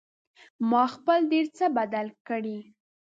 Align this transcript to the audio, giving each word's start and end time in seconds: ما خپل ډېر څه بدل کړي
ما 0.69 0.83
خپل 0.95 1.19
ډېر 1.31 1.45
څه 1.57 1.65
بدل 1.77 2.07
کړي 2.27 2.57